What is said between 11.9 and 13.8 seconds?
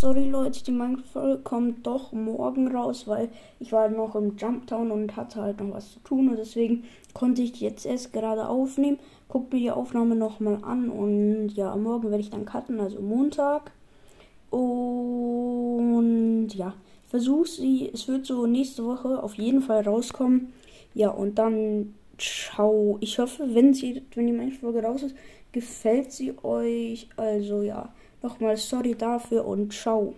werde ich dann cutten, also Montag.